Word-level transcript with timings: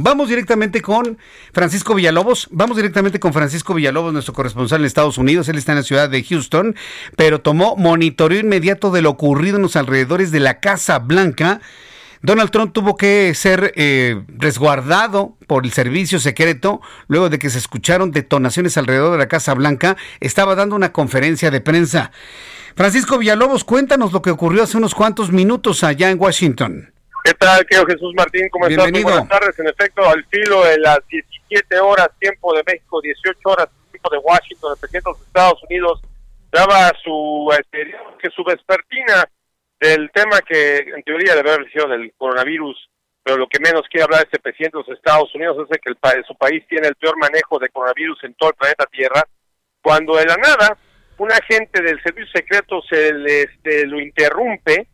Vamos 0.00 0.28
directamente 0.28 0.80
con 0.80 1.18
Francisco 1.52 1.92
Villalobos. 1.92 2.46
Vamos 2.52 2.76
directamente 2.76 3.18
con 3.18 3.32
Francisco 3.32 3.74
Villalobos, 3.74 4.12
nuestro 4.12 4.32
corresponsal 4.32 4.80
en 4.80 4.86
Estados 4.86 5.18
Unidos. 5.18 5.48
Él 5.48 5.58
está 5.58 5.72
en 5.72 5.78
la 5.78 5.82
ciudad 5.82 6.08
de 6.08 6.22
Houston, 6.22 6.76
pero 7.16 7.40
tomó 7.40 7.74
monitoreo 7.74 8.38
inmediato 8.38 8.92
de 8.92 9.02
lo 9.02 9.10
ocurrido 9.10 9.56
en 9.56 9.62
los 9.62 9.74
alrededores 9.74 10.30
de 10.30 10.38
la 10.38 10.60
Casa 10.60 11.00
Blanca. 11.00 11.60
Donald 12.22 12.50
Trump 12.50 12.72
tuvo 12.72 12.96
que 12.96 13.34
ser 13.34 13.72
eh, 13.74 14.22
resguardado 14.28 15.36
por 15.48 15.64
el 15.64 15.72
servicio 15.72 16.20
secreto 16.20 16.80
luego 17.08 17.28
de 17.28 17.40
que 17.40 17.50
se 17.50 17.58
escucharon 17.58 18.12
detonaciones 18.12 18.76
alrededor 18.76 19.10
de 19.12 19.18
la 19.18 19.28
Casa 19.28 19.52
Blanca. 19.54 19.96
Estaba 20.20 20.54
dando 20.54 20.76
una 20.76 20.92
conferencia 20.92 21.50
de 21.50 21.60
prensa. 21.60 22.12
Francisco 22.76 23.18
Villalobos, 23.18 23.64
cuéntanos 23.64 24.12
lo 24.12 24.22
que 24.22 24.30
ocurrió 24.30 24.62
hace 24.62 24.76
unos 24.76 24.94
cuantos 24.94 25.32
minutos 25.32 25.82
allá 25.82 26.10
en 26.10 26.20
Washington. 26.20 26.92
¿Qué 27.28 27.34
tal, 27.34 27.66
querido 27.66 27.86
Jesús 27.86 28.14
Martín? 28.16 28.48
¿Cómo 28.48 28.66
estás? 28.68 28.90
Muy 28.90 29.02
buenas 29.02 29.28
tardes. 29.28 29.58
En 29.58 29.68
efecto, 29.68 30.02
al 30.02 30.24
filo 30.30 30.64
de 30.64 30.78
las 30.78 30.98
17 31.08 31.78
horas, 31.78 32.08
tiempo 32.18 32.54
de 32.54 32.62
México, 32.66 33.02
18 33.02 33.38
horas, 33.44 33.68
tiempo 33.90 34.08
de 34.08 34.16
Washington, 34.16 34.72
el 34.72 34.80
presidente 34.80 35.10
de 35.10 35.12
los 35.12 35.26
Estados 35.26 35.62
Unidos 35.64 36.00
daba 36.50 36.90
su, 37.04 37.50
este, 37.52 37.94
que 38.18 38.30
su 38.30 38.42
vespertina 38.44 39.28
del 39.78 40.10
tema 40.10 40.40
que 40.40 40.78
en 40.78 41.02
teoría 41.02 41.34
debe 41.34 41.52
haber 41.52 41.70
sido 41.70 41.86
del 41.88 42.14
coronavirus, 42.16 42.88
pero 43.22 43.36
lo 43.36 43.46
que 43.46 43.60
menos 43.60 43.82
quiere 43.90 44.04
hablar 44.04 44.22
este 44.24 44.38
presidente 44.38 44.78
de 44.78 44.84
los 44.88 44.96
Estados 44.96 45.34
Unidos 45.34 45.58
es 45.64 45.68
de 45.68 45.78
que 45.80 45.90
el, 45.90 46.24
su 46.24 46.34
país 46.34 46.64
tiene 46.66 46.88
el 46.88 46.94
peor 46.94 47.18
manejo 47.18 47.58
de 47.58 47.68
coronavirus 47.68 48.24
en 48.24 48.32
todo 48.36 48.48
el 48.48 48.56
planeta 48.56 48.86
Tierra, 48.86 49.22
cuando 49.82 50.16
de 50.16 50.24
la 50.24 50.36
nada 50.38 50.78
un 51.18 51.30
agente 51.30 51.82
del 51.82 52.02
servicio 52.02 52.32
secreto 52.32 52.80
se 52.88 53.12
le, 53.12 53.42
este, 53.42 53.86
lo 53.86 54.00
interrumpe 54.00 54.88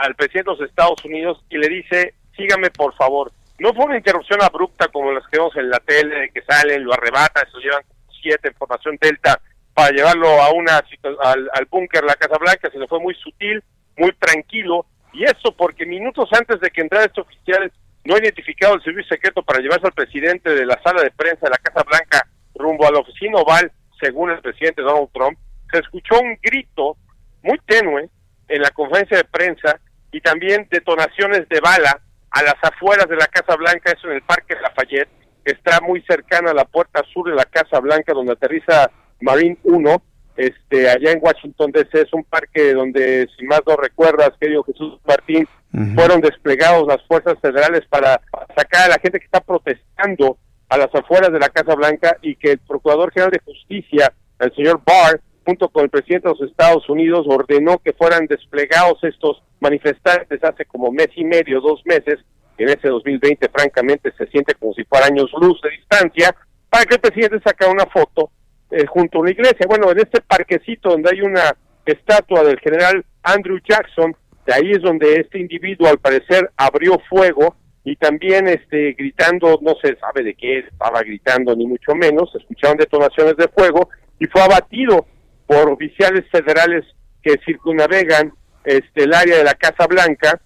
al 0.00 0.14
presidente 0.14 0.50
de 0.50 0.56
los 0.58 0.68
Estados 0.68 1.04
Unidos 1.04 1.44
y 1.50 1.58
le 1.58 1.68
dice, 1.68 2.14
sígame 2.36 2.70
por 2.70 2.94
favor. 2.94 3.32
No 3.58 3.74
fue 3.74 3.84
una 3.84 3.98
interrupción 3.98 4.42
abrupta 4.42 4.88
como 4.88 5.12
las 5.12 5.26
que 5.28 5.38
vemos 5.38 5.54
en 5.56 5.68
la 5.68 5.78
tele, 5.80 6.30
que 6.32 6.42
salen, 6.42 6.84
lo 6.84 6.94
arrebata, 6.94 7.42
eso 7.42 7.58
llevan 7.58 7.82
siete 8.22 8.48
en 8.48 8.54
formación 8.54 8.96
delta 9.00 9.40
para 9.74 9.90
llevarlo 9.90 10.28
a 10.42 10.50
una 10.52 10.82
al, 11.22 11.50
al 11.52 11.64
búnker, 11.66 12.04
la 12.04 12.14
Casa 12.14 12.38
Blanca, 12.38 12.70
se 12.70 12.86
fue 12.86 13.00
muy 13.00 13.14
sutil, 13.14 13.62
muy 13.96 14.12
tranquilo, 14.12 14.86
y 15.12 15.24
eso 15.24 15.54
porque 15.56 15.86
minutos 15.86 16.28
antes 16.32 16.60
de 16.60 16.70
que 16.70 16.80
entrara 16.80 17.04
este 17.04 17.20
oficial 17.20 17.70
no 18.04 18.16
identificado 18.16 18.74
el 18.74 18.82
servicio 18.82 19.14
secreto 19.14 19.42
para 19.42 19.60
llevarse 19.60 19.86
al 19.86 19.92
presidente 19.92 20.50
de 20.50 20.64
la 20.64 20.80
sala 20.82 21.02
de 21.02 21.10
prensa 21.10 21.46
de 21.46 21.50
la 21.50 21.58
Casa 21.58 21.82
Blanca 21.82 22.26
rumbo 22.54 22.86
a 22.86 22.92
la 22.92 23.00
oficina 23.00 23.38
oval, 23.38 23.70
según 24.00 24.30
el 24.30 24.40
presidente 24.40 24.82
Donald 24.82 25.10
Trump, 25.12 25.38
se 25.70 25.78
escuchó 25.78 26.18
un 26.20 26.38
grito 26.42 26.96
muy 27.42 27.58
tenue 27.66 28.08
en 28.48 28.62
la 28.62 28.70
conferencia 28.70 29.16
de 29.16 29.24
prensa 29.24 29.80
y 30.12 30.20
también 30.20 30.66
detonaciones 30.70 31.48
de 31.48 31.60
bala 31.60 32.00
a 32.30 32.42
las 32.42 32.56
afueras 32.62 33.08
de 33.08 33.16
la 33.16 33.26
Casa 33.26 33.56
Blanca, 33.56 33.92
eso 33.92 34.08
en 34.08 34.16
el 34.16 34.22
Parque 34.22 34.54
Lafayette, 34.60 35.08
que 35.44 35.52
está 35.52 35.80
muy 35.80 36.02
cercana 36.02 36.50
a 36.50 36.54
la 36.54 36.64
puerta 36.64 37.02
sur 37.12 37.28
de 37.28 37.34
la 37.34 37.44
Casa 37.44 37.80
Blanca, 37.80 38.12
donde 38.12 38.32
aterriza 38.32 38.90
Marine 39.20 39.58
1, 39.64 40.02
este, 40.36 40.88
allá 40.88 41.12
en 41.12 41.18
Washington 41.20 41.72
DC, 41.72 42.02
es 42.02 42.12
un 42.12 42.24
parque 42.24 42.72
donde, 42.72 43.28
si 43.36 43.44
más 43.44 43.60
no 43.66 43.76
recuerdas, 43.76 44.30
querido 44.40 44.62
Jesús 44.64 44.98
Martín, 45.04 45.46
fueron 45.94 46.20
desplegados 46.20 46.86
las 46.88 47.00
fuerzas 47.06 47.38
federales 47.40 47.82
para 47.88 48.20
sacar 48.56 48.86
a 48.86 48.88
la 48.88 48.98
gente 49.00 49.20
que 49.20 49.26
está 49.26 49.40
protestando 49.40 50.36
a 50.68 50.76
las 50.76 50.92
afueras 50.94 51.32
de 51.32 51.38
la 51.38 51.48
Casa 51.48 51.74
Blanca 51.74 52.16
y 52.22 52.36
que 52.36 52.52
el 52.52 52.58
Procurador 52.58 53.12
General 53.12 53.30
de 53.30 53.40
Justicia, 53.44 54.12
el 54.38 54.54
señor 54.54 54.80
Barr, 54.84 55.20
junto 55.50 55.68
con 55.68 55.82
el 55.82 55.90
presidente 55.90 56.28
de 56.28 56.34
los 56.38 56.48
Estados 56.48 56.88
Unidos, 56.88 57.26
ordenó 57.28 57.78
que 57.78 57.92
fueran 57.92 58.26
desplegados 58.26 59.02
estos 59.02 59.42
manifestantes 59.58 60.38
hace 60.44 60.64
como 60.64 60.92
mes 60.92 61.08
y 61.16 61.24
medio, 61.24 61.60
dos 61.60 61.82
meses, 61.84 62.20
en 62.56 62.68
ese 62.68 62.86
2020 62.86 63.48
francamente 63.48 64.12
se 64.16 64.28
siente 64.28 64.54
como 64.54 64.72
si 64.74 64.84
fuera 64.84 65.06
años 65.06 65.28
luz 65.40 65.60
de 65.62 65.70
distancia, 65.70 66.32
para 66.68 66.84
que 66.84 66.94
el 66.94 67.00
presidente 67.00 67.40
sacara 67.44 67.72
una 67.72 67.86
foto 67.86 68.30
eh, 68.70 68.86
junto 68.86 69.18
a 69.18 69.22
una 69.22 69.32
iglesia. 69.32 69.66
Bueno, 69.68 69.90
en 69.90 69.98
este 69.98 70.20
parquecito 70.20 70.90
donde 70.90 71.10
hay 71.10 71.20
una 71.20 71.56
estatua 71.84 72.44
del 72.44 72.60
general 72.60 73.04
Andrew 73.24 73.58
Jackson, 73.68 74.14
de 74.46 74.54
ahí 74.54 74.70
es 74.70 74.82
donde 74.82 75.16
este 75.16 75.40
individuo 75.40 75.88
al 75.88 75.98
parecer 75.98 76.48
abrió 76.56 77.00
fuego 77.08 77.56
y 77.82 77.96
también 77.96 78.46
este 78.46 78.92
gritando, 78.92 79.58
no 79.62 79.74
se 79.82 79.96
sabe 79.96 80.22
de 80.22 80.34
qué 80.34 80.60
estaba 80.60 81.00
gritando 81.00 81.56
ni 81.56 81.66
mucho 81.66 81.96
menos, 81.96 82.32
escucharon 82.36 82.76
detonaciones 82.76 83.36
de 83.36 83.48
fuego 83.48 83.88
y 84.20 84.26
fue 84.26 84.42
abatido 84.42 85.06
por 85.50 85.68
oficiales 85.68 86.24
federales 86.30 86.84
que 87.24 87.34
circunnavegan 87.44 88.32
este, 88.62 89.02
el 89.02 89.12
área 89.12 89.38
de 89.38 89.42
la 89.42 89.54
Casa 89.54 89.88
Blanca 89.88 90.40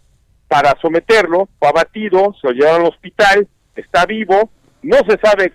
para 0.49 0.73
someterlo, 0.81 1.51
fue 1.59 1.69
abatido, 1.69 2.35
se 2.41 2.49
lo 2.49 2.55
llevaron 2.55 2.81
al 2.81 2.89
hospital, 2.89 3.47
está 3.77 4.07
vivo, 4.07 4.51
no 4.83 4.97
se 5.07 5.19
sabe 5.23 5.53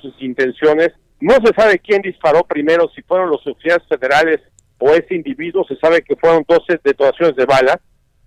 sus 0.00 0.14
intenciones, 0.22 0.92
no 1.20 1.34
se 1.44 1.52
sabe 1.54 1.78
quién 1.78 2.00
disparó 2.00 2.42
primero, 2.44 2.88
si 2.94 3.02
fueron 3.02 3.28
los 3.28 3.46
oficiales 3.46 3.86
federales 3.86 4.40
o 4.78 4.88
ese 4.94 5.14
individuo, 5.14 5.62
se 5.68 5.76
sabe 5.76 6.00
que 6.00 6.16
fueron 6.16 6.46
12 6.48 6.80
detonaciones 6.82 7.36
de 7.36 7.44
bala, 7.44 7.78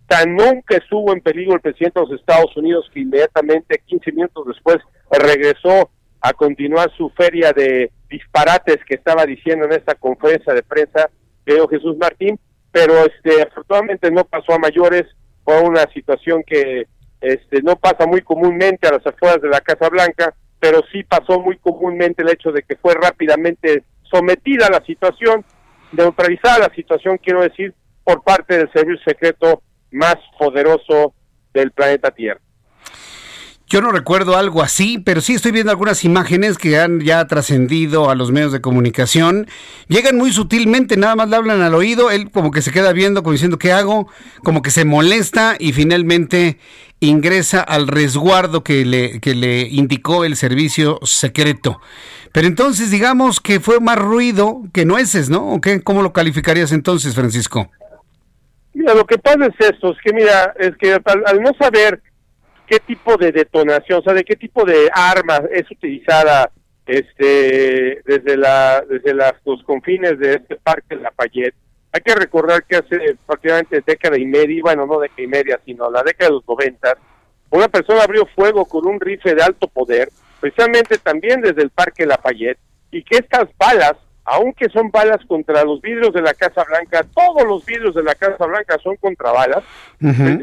tan 0.08 0.36
nunca 0.36 0.78
estuvo 0.78 1.14
en 1.14 1.22
peligro 1.22 1.56
el 1.56 1.62
presidente 1.62 2.00
de 2.00 2.06
los 2.06 2.20
Estados 2.20 2.56
Unidos 2.56 2.88
que 2.94 3.00
inmediatamente 3.00 3.82
15 3.88 4.12
minutos 4.12 4.46
después 4.46 4.78
regresó 5.10 5.90
a 6.26 6.32
continuar 6.32 6.90
su 6.96 7.10
feria 7.10 7.52
de 7.52 7.92
disparates 8.10 8.78
que 8.88 8.96
estaba 8.96 9.26
diciendo 9.26 9.66
en 9.66 9.74
esta 9.74 9.94
conferencia 9.94 10.54
de 10.54 10.64
prensa, 10.64 11.10
creo 11.44 11.68
Jesús 11.68 11.98
Martín, 11.98 12.40
pero 12.72 12.94
este 13.06 13.42
afortunadamente 13.42 14.10
no 14.10 14.24
pasó 14.24 14.54
a 14.54 14.58
mayores, 14.58 15.04
fue 15.44 15.60
una 15.60 15.86
situación 15.94 16.42
que 16.48 16.88
este 17.20 17.62
no 17.62 17.76
pasa 17.76 18.08
muy 18.08 18.22
comúnmente 18.22 18.88
a 18.88 18.94
las 18.94 19.06
afueras 19.06 19.42
de 19.42 19.50
la 19.50 19.60
Casa 19.60 19.90
Blanca, 19.90 20.34
pero 20.62 20.80
sí 20.94 21.04
pasó 21.04 21.42
muy 21.42 21.58
comúnmente 21.58 22.24
el 22.24 22.30
hecho 22.30 22.54
de 22.54 22.64
que 22.64 22.78
fue 22.78 22.94
rápidamente 22.94 23.84
sometida 24.10 24.68
a 24.68 24.80
la 24.80 24.86
situación, 24.86 25.44
neutralizada 25.92 26.70
la 26.70 26.74
situación, 26.74 27.18
quiero 27.18 27.42
decir, 27.42 27.74
por 28.06 28.24
parte 28.24 28.58
del 28.58 28.72
servicio 28.72 29.04
secreto 29.06 29.62
más 29.92 30.16
poderoso 30.40 31.14
del 31.54 31.72
planeta 31.72 32.12
Tierra. 32.12 32.40
Yo 33.74 33.82
no 33.82 33.92
recuerdo 33.92 34.38
algo 34.38 34.62
así, 34.62 35.00
pero 35.00 35.20
sí 35.20 35.34
estoy 35.34 35.52
viendo 35.52 35.72
algunas 35.72 36.06
imágenes 36.06 36.60
que 36.60 36.78
han 36.78 37.00
ya 37.00 37.26
trascendido 37.26 38.12
a 38.12 38.14
los 38.14 38.32
medios 38.32 38.52
de 38.52 38.62
comunicación. 38.62 39.48
Llegan 39.88 40.16
muy 40.16 40.32
sutilmente, 40.32 40.96
nada 40.96 41.16
más 41.16 41.28
le 41.28 41.38
hablan 41.38 41.60
al 41.64 41.74
oído, 41.74 42.12
él 42.12 42.30
como 42.30 42.52
que 42.52 42.62
se 42.62 42.72
queda 42.72 42.94
viendo, 42.94 43.24
como 43.24 43.32
diciendo, 43.32 43.58
¿qué 43.58 43.72
hago? 43.72 44.08
Como 44.44 44.62
que 44.62 44.70
se 44.70 44.86
molesta 44.86 45.56
y 45.58 45.74
finalmente 45.74 46.60
ingresa 47.00 47.62
al 47.62 47.88
resguardo 47.88 48.64
que 48.64 48.86
le, 48.86 49.20
que 49.20 49.34
le 49.34 49.62
indicó 49.62 50.24
el 50.24 50.36
servicio 50.36 51.00
secreto. 51.02 51.82
Pero 52.32 52.46
entonces 52.46 52.92
digamos 52.92 53.40
que 53.40 53.60
fue 53.60 53.80
más 53.80 53.98
ruido 53.98 54.62
que 54.72 54.86
nueces, 54.86 55.32
¿no? 55.32 55.52
¿O 55.52 55.62
qué? 55.62 55.82
¿Cómo 55.82 56.04
lo 56.04 56.14
calificarías 56.14 56.72
entonces, 56.74 57.16
Francisco? 57.16 57.72
Mira, 58.76 58.94
lo 58.94 59.08
que 59.08 59.18
pasa 59.18 59.48
es 59.48 59.72
esto, 59.72 59.94
es 59.94 59.98
que 60.06 60.14
mira, 60.14 60.54
es 60.60 60.78
que 60.78 60.94
al 60.94 61.42
no 61.42 61.54
saber 61.60 62.04
qué 62.74 62.80
tipo 62.80 63.18
de 63.18 63.32
detonación, 63.32 64.00
o 64.00 64.02
sea, 64.02 64.14
de 64.14 64.24
qué 64.24 64.36
tipo 64.36 64.66
de 64.66 64.90
arma 64.92 65.42
es 65.52 65.70
utilizada 65.70 66.50
este 66.88 68.02
desde 68.04 68.36
la 68.36 68.84
desde 68.90 69.14
las, 69.14 69.34
los 69.46 69.62
confines 69.64 70.18
de 70.18 70.36
este 70.36 70.56
parque 70.56 70.96
Lafayette. 70.96 71.54
Hay 71.92 72.02
que 72.02 72.16
recordar 72.16 72.64
que 72.64 72.78
hace 72.78 73.16
prácticamente 73.28 73.84
década 73.86 74.18
y 74.18 74.26
media, 74.26 74.60
bueno, 74.64 74.88
no 74.88 75.00
década 75.00 75.22
y 75.22 75.28
media, 75.28 75.60
sino 75.64 75.92
la 75.92 76.02
década 76.02 76.30
de 76.30 76.36
los 76.38 76.48
noventas, 76.48 76.96
una 77.52 77.68
persona 77.68 78.02
abrió 78.02 78.26
fuego 78.36 78.66
con 78.66 78.88
un 78.88 79.00
rifle 79.00 79.36
de 79.36 79.44
alto 79.44 79.68
poder, 79.68 80.10
precisamente 80.40 80.98
también 80.98 81.42
desde 81.42 81.62
el 81.62 81.70
parque 81.70 82.08
Lafayette, 82.08 82.58
y 82.90 83.04
que 83.04 83.18
estas 83.18 83.50
balas, 83.56 83.94
aunque 84.26 84.68
son 84.70 84.90
balas 84.90 85.24
contra 85.28 85.64
los 85.64 85.80
vidrios 85.80 86.12
de 86.12 86.24
la 86.24 86.34
Casa 86.34 86.64
Blanca, 86.68 87.06
todos 87.14 87.48
los 87.48 87.64
vidrios 87.64 87.94
de 87.94 88.02
la 88.02 88.16
Casa 88.16 88.48
Blanca 88.48 88.80
son 88.84 88.96
contra 88.96 89.32
balas, 89.32 89.64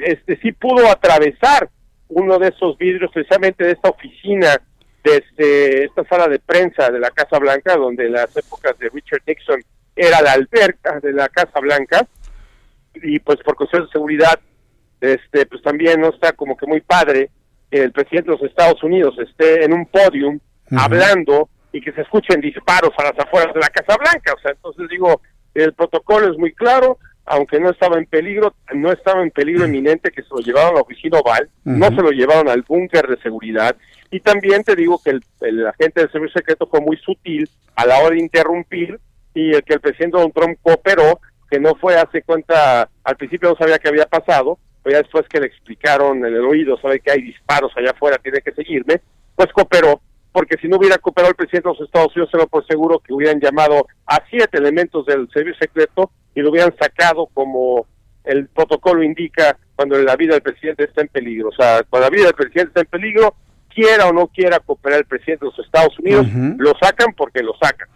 este 0.04 0.36
sí 0.36 0.52
pudo 0.52 0.88
atravesar 0.88 1.68
uno 2.10 2.38
de 2.38 2.48
esos 2.48 2.76
vidrios 2.78 3.10
precisamente 3.12 3.64
de 3.64 3.72
esta 3.72 3.88
oficina, 3.88 4.60
de 5.02 5.16
este, 5.16 5.84
esta 5.84 6.04
sala 6.04 6.28
de 6.28 6.38
prensa 6.38 6.90
de 6.90 7.00
la 7.00 7.10
Casa 7.10 7.38
Blanca, 7.38 7.76
donde 7.76 8.06
en 8.06 8.12
las 8.12 8.36
épocas 8.36 8.78
de 8.78 8.88
Richard 8.90 9.22
Nixon 9.26 9.62
era 9.96 10.20
la 10.20 10.32
alberca 10.32 11.00
de 11.00 11.12
la 11.12 11.28
Casa 11.28 11.58
Blanca, 11.60 12.06
y 12.94 13.18
pues 13.20 13.38
por 13.44 13.56
cuestiones 13.56 13.88
de 13.88 13.92
seguridad, 13.92 14.38
este, 15.00 15.46
pues 15.46 15.62
también 15.62 16.00
no 16.00 16.08
está 16.08 16.32
como 16.32 16.56
que 16.56 16.66
muy 16.66 16.80
padre 16.80 17.30
el 17.70 17.92
presidente 17.92 18.30
de 18.30 18.36
los 18.36 18.50
Estados 18.50 18.82
Unidos 18.82 19.14
esté 19.18 19.64
en 19.64 19.72
un 19.72 19.86
podium 19.86 20.38
hablando 20.76 21.48
y 21.72 21.80
que 21.80 21.92
se 21.92 22.02
escuchen 22.02 22.40
disparos 22.40 22.90
a 22.98 23.04
las 23.04 23.18
afueras 23.18 23.54
de 23.54 23.60
la 23.60 23.68
Casa 23.68 23.96
Blanca. 23.96 24.34
O 24.36 24.40
sea, 24.40 24.50
entonces 24.52 24.88
digo, 24.88 25.20
el 25.54 25.72
protocolo 25.72 26.30
es 26.30 26.38
muy 26.38 26.52
claro, 26.52 26.98
aunque 27.30 27.60
no 27.60 27.70
estaba 27.70 27.96
en 27.96 28.06
peligro, 28.06 28.54
no 28.74 28.90
estaba 28.90 29.22
en 29.22 29.30
peligro 29.30 29.64
inminente 29.64 30.10
que 30.10 30.22
se 30.22 30.28
lo 30.30 30.40
llevaron 30.40 30.72
a 30.72 30.74
la 30.74 30.80
oficina 30.80 31.20
oval, 31.20 31.48
no 31.62 31.86
se 31.86 32.02
lo 32.02 32.10
llevaron 32.10 32.48
al 32.48 32.62
búnker 32.62 33.06
de 33.06 33.22
seguridad. 33.22 33.76
Y 34.10 34.18
también 34.18 34.64
te 34.64 34.74
digo 34.74 35.00
que 35.00 35.10
el, 35.10 35.66
agente 35.68 36.00
del 36.00 36.10
servicio 36.10 36.40
secreto 36.40 36.66
fue 36.66 36.80
muy 36.80 36.96
sutil 36.96 37.48
a 37.76 37.86
la 37.86 38.00
hora 38.00 38.16
de 38.16 38.20
interrumpir 38.20 38.98
y 39.32 39.54
el 39.54 39.62
que 39.62 39.74
el 39.74 39.80
presidente 39.80 40.16
Donald 40.16 40.34
Trump 40.34 40.58
cooperó, 40.60 41.20
que 41.48 41.60
no 41.60 41.76
fue 41.76 41.94
hace 41.94 42.22
cuenta, 42.22 42.90
al 43.04 43.16
principio 43.16 43.50
no 43.50 43.56
sabía 43.56 43.78
qué 43.78 43.88
había 43.88 44.06
pasado, 44.06 44.58
pero 44.82 44.94
ya 44.96 45.02
después 45.02 45.28
que 45.28 45.38
le 45.38 45.46
explicaron 45.46 46.18
en 46.26 46.34
el 46.34 46.44
oído, 46.44 46.80
sabe 46.80 46.98
que 46.98 47.12
hay 47.12 47.22
disparos 47.22 47.70
allá 47.76 47.92
afuera, 47.92 48.18
tiene 48.18 48.40
que 48.40 48.50
seguirme, 48.52 49.02
pues 49.36 49.52
cooperó 49.52 50.00
porque 50.32 50.56
si 50.60 50.68
no 50.68 50.76
hubiera 50.76 50.98
cooperado 50.98 51.30
el 51.30 51.36
presidente 51.36 51.68
de 51.68 51.74
los 51.74 51.86
Estados 51.86 52.14
Unidos, 52.14 52.30
se 52.30 52.38
lo 52.38 52.46
por 52.46 52.66
seguro 52.66 53.00
que 53.00 53.12
hubieran 53.12 53.40
llamado 53.40 53.86
a 54.06 54.20
siete 54.30 54.58
elementos 54.58 55.06
del 55.06 55.28
servicio 55.32 55.58
secreto 55.60 56.10
y 56.34 56.40
lo 56.40 56.50
hubieran 56.50 56.74
sacado 56.78 57.26
como 57.32 57.86
el 58.24 58.48
protocolo 58.48 59.02
indica 59.02 59.56
cuando 59.74 59.98
la 59.98 60.16
vida 60.16 60.34
del 60.34 60.42
presidente 60.42 60.84
está 60.84 61.00
en 61.00 61.08
peligro. 61.08 61.48
O 61.48 61.52
sea, 61.52 61.82
cuando 61.88 62.08
la 62.08 62.14
vida 62.14 62.26
del 62.26 62.34
presidente 62.34 62.68
está 62.68 62.80
en 62.80 62.86
peligro, 62.86 63.34
quiera 63.72 64.06
o 64.06 64.12
no 64.12 64.26
quiera 64.28 64.60
cooperar 64.60 65.00
el 65.00 65.06
presidente 65.06 65.44
de 65.44 65.50
los 65.50 65.58
Estados 65.64 65.98
Unidos, 65.98 66.26
lo 66.58 66.72
sacan 66.80 67.14
porque 67.14 67.42
lo 67.42 67.54
sacan. 67.60 67.88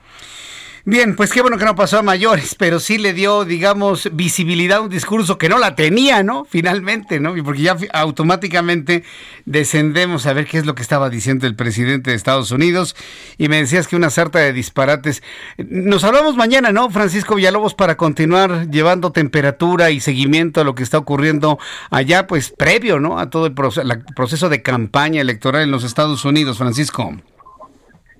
Bien, 0.86 1.16
pues 1.16 1.32
qué 1.32 1.40
bueno 1.40 1.56
que 1.56 1.64
no 1.64 1.74
pasó 1.74 1.98
a 1.98 2.02
mayores, 2.02 2.54
pero 2.58 2.78
sí 2.78 2.98
le 2.98 3.14
dio, 3.14 3.46
digamos, 3.46 4.10
visibilidad 4.12 4.78
a 4.78 4.80
un 4.82 4.90
discurso 4.90 5.38
que 5.38 5.48
no 5.48 5.58
la 5.58 5.74
tenía, 5.74 6.22
¿no? 6.22 6.44
Finalmente, 6.44 7.20
¿no? 7.20 7.34
Porque 7.42 7.62
ya 7.62 7.74
automáticamente 7.94 9.02
descendemos 9.46 10.26
a 10.26 10.34
ver 10.34 10.44
qué 10.44 10.58
es 10.58 10.66
lo 10.66 10.74
que 10.74 10.82
estaba 10.82 11.08
diciendo 11.08 11.46
el 11.46 11.56
presidente 11.56 12.10
de 12.10 12.16
Estados 12.16 12.50
Unidos. 12.50 12.96
Y 13.38 13.48
me 13.48 13.56
decías 13.56 13.88
que 13.88 13.96
una 13.96 14.10
sarta 14.10 14.40
de 14.40 14.52
disparates. 14.52 15.22
Nos 15.56 16.04
hablamos 16.04 16.36
mañana, 16.36 16.70
¿no, 16.70 16.90
Francisco 16.90 17.36
Villalobos, 17.36 17.72
para 17.72 17.96
continuar 17.96 18.68
llevando 18.68 19.10
temperatura 19.10 19.90
y 19.90 20.00
seguimiento 20.00 20.60
a 20.60 20.64
lo 20.64 20.74
que 20.74 20.82
está 20.82 20.98
ocurriendo 20.98 21.58
allá, 21.88 22.26
pues 22.26 22.50
previo, 22.50 23.00
¿no? 23.00 23.18
A 23.18 23.30
todo 23.30 23.46
el 23.46 23.54
proceso 23.54 24.50
de 24.50 24.60
campaña 24.60 25.22
electoral 25.22 25.62
en 25.62 25.70
los 25.70 25.82
Estados 25.82 26.26
Unidos, 26.26 26.58
Francisco. 26.58 27.14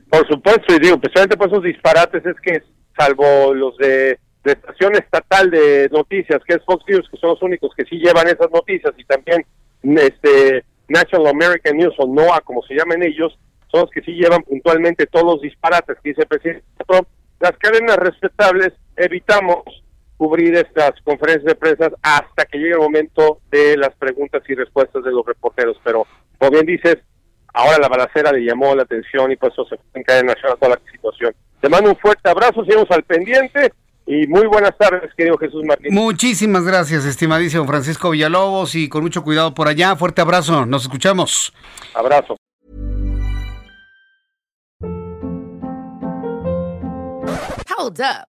Por 0.09 0.27
supuesto, 0.29 0.75
y 0.75 0.79
digo, 0.79 0.99
precisamente 0.99 1.37
por 1.37 1.49
esos 1.49 1.63
disparates 1.63 2.25
es 2.25 2.37
que, 2.41 2.63
salvo 2.97 3.53
los 3.55 3.77
de, 3.79 4.19
estación 4.45 4.95
estatal 4.95 5.51
de 5.51 5.89
noticias, 5.91 6.41
que 6.47 6.55
es 6.55 6.65
Fox 6.65 6.85
News, 6.87 7.09
que 7.11 7.17
son 7.17 7.31
los 7.31 7.43
únicos 7.43 7.73
que 7.77 7.85
sí 7.87 7.97
llevan 7.97 8.29
esas 8.29 8.51
noticias, 8.53 8.93
y 8.97 9.05
también 9.05 9.45
este 9.83 10.65
National 10.89 11.29
American 11.29 11.77
News 11.77 11.95
o 11.99 12.07
NOAA, 12.07 12.41
como 12.43 12.63
se 12.63 12.75
llaman 12.75 13.03
ellos, 13.03 13.39
son 13.71 13.83
los 13.83 13.91
que 13.91 14.03
sí 14.03 14.13
llevan 14.13 14.43
puntualmente 14.43 15.07
todos 15.07 15.25
los 15.25 15.41
disparates 15.41 15.97
que 16.03 16.11
dice 16.11 16.23
el 16.23 16.29
presidente 16.29 16.65
Trump. 16.87 17.09
Las 17.41 17.53
cadenas 17.59 17.97
respetables 17.97 18.73
evitamos 18.97 19.65
cubrir 20.17 20.55
estas 20.55 20.93
conferencias 21.03 21.45
de 21.45 21.55
prensa 21.55 21.91
hasta 22.03 22.45
que 22.45 22.59
llegue 22.59 22.73
el 22.73 22.79
momento 22.79 23.41
de 23.51 23.77
las 23.77 23.95
preguntas 23.97 24.43
y 24.49 24.55
respuestas 24.55 25.03
de 25.05 25.11
los 25.11 25.27
reporteros. 25.27 25.77
Pero, 25.83 26.07
como 26.39 26.53
bien 26.53 26.67
dices, 26.67 26.99
ahora 27.55 27.79
la 27.79 27.89
balacera 27.89 28.33
le 28.33 28.45
llamó 28.45 28.75
la 28.75 28.83
atención 28.83 29.33
y 29.33 29.37
por 29.37 29.51
eso 29.51 29.65
se 29.65 29.77
fue 29.77 29.87
en 29.95 30.03
cadena 30.03 30.35
nacional 30.35 30.59
toda 30.61 30.77
la 30.77 30.93
situación. 30.93 31.35
Te 31.61 31.69
mando 31.71 31.91
un 31.91 31.97
fuerte 31.97 32.29
abrazo, 32.29 32.65
seguimos 32.65 32.91
al 32.91 33.03
pendiente 33.05 33.73
y 34.07 34.27
muy 34.27 34.47
buenas 34.47 34.77
tardes, 34.77 35.11
querido 35.17 35.39
Jesús 35.39 35.65
Martín. 35.65 35.95
Muchísimas 35.95 36.65
gracias, 36.65 37.07
estimadísimo 37.07 37.65
Francisco 37.67 38.11
Villalobos 38.11 38.75
y 38.75 38.89
con 38.89 39.03
mucho 39.03 39.25
cuidado 39.25 39.55
por 39.55 39.69
allá. 39.69 39.97
Fuerte 39.97 40.21
abrazo, 40.21 40.67
nos 40.67 40.83
escuchamos. 40.83 41.55
Abrazo. 41.95 42.37
Hold 47.77 48.01
up. 48.01 48.34